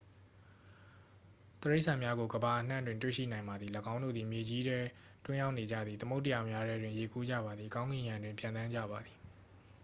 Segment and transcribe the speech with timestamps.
[1.61, 4.79] တိရစ္ဆာန်များကို ကမ္ဘာအနှံ့တွင် တွေ့ရှိနိုင်ပါသည် ၎င်းတို့သည် မြေကြီးထဲ
[5.25, 9.17] တွင်းအောင်းနေကြသည် သမုဒ္ဒရာများထဲတွင် ရေကူးကြပါသည် ကောင်းကင်ယံတွင် ပျံသန်းကြပါသည်